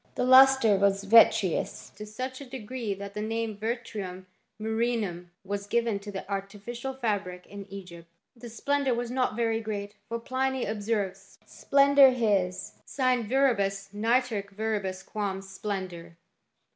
[0.15, 4.25] The lustre was vitreous to such a degree that the name vitrum
[4.59, 8.07] miiTrhinum was given to the artificial fabric, in Egypt.
[8.35, 14.49] The splendour was not very great, for Pliny ob serves," Splendor his sine viribus nitorque
[14.55, 16.17] verius quam splendor."